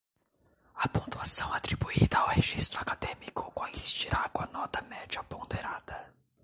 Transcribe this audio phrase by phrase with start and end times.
[0.77, 6.11] A pontuação atribuída ao registro acadêmico coincidirá com a nota média ponderada.